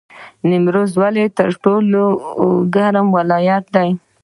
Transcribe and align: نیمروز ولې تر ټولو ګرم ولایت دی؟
نیمروز 0.47 0.91
ولې 1.01 1.25
تر 1.37 1.49
ټولو 1.63 2.03
ګرم 2.75 3.07
ولایت 3.17 3.65
دی؟ 3.75 3.89